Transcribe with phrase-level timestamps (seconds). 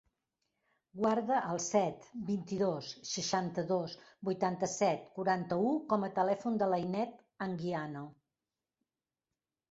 [0.99, 3.93] Guarda el set, vint-i-dos, seixanta-dos,
[4.29, 8.03] vuitanta-set, quaranta-u com a telèfon de l'Ainet Anguiano.